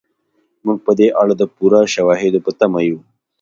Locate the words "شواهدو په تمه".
1.93-2.79